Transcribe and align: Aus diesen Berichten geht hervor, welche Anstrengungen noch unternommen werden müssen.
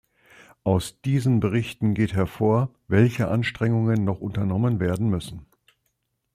Aus 0.63 0.99
diesen 1.03 1.39
Berichten 1.39 1.93
geht 1.93 2.13
hervor, 2.13 2.73
welche 2.87 3.27
Anstrengungen 3.27 4.03
noch 4.03 4.19
unternommen 4.19 4.79
werden 4.79 5.11
müssen. 5.11 5.45